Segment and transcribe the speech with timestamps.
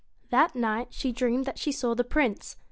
[0.31, 2.57] That night she dreamed that she saw the Prince.